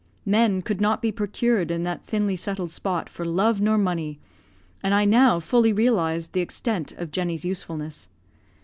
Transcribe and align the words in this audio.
Men 0.25 0.63
could 0.63 0.81
not 0.81 0.99
be 0.99 1.11
procured 1.11 1.69
in 1.69 1.83
that 1.83 2.03
thinly 2.03 2.35
settled 2.35 2.71
spot 2.71 3.07
for 3.07 3.23
love 3.23 3.61
nor 3.61 3.77
money, 3.77 4.19
and 4.83 4.95
I 4.95 5.05
now 5.05 5.39
fully 5.39 5.71
realised 5.73 6.33
the 6.33 6.41
extent 6.41 6.91
of 6.93 7.11
Jenny's 7.11 7.45
usefulness. 7.45 8.07